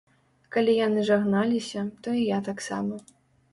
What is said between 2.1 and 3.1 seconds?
і я таксама.